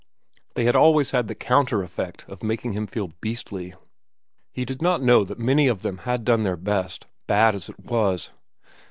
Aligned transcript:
They 0.55 0.65
had 0.65 0.75
always 0.75 1.11
had 1.11 1.27
the 1.27 1.35
counter 1.35 1.83
effect 1.83 2.25
of 2.27 2.41
making 2.41 2.71
him 2.71 2.87
beastly. 3.21 3.75
He 4.51 4.65
did 4.65 4.81
not 4.81 5.03
know 5.03 5.23
that 5.23 5.37
many 5.37 5.67
of 5.67 5.83
them 5.83 5.99
had 6.09 6.25
done 6.25 6.41
their 6.41 6.57
best, 6.57 7.05
bad 7.27 7.53
as 7.53 7.69
it 7.69 7.77
was. 7.79 8.31